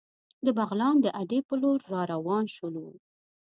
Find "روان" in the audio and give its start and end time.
2.13-2.43